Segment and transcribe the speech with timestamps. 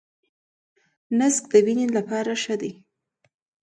[1.17, 2.71] نسک د وینې لپاره ښه دي.